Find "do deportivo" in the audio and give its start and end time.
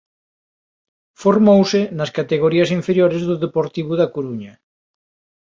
3.29-3.91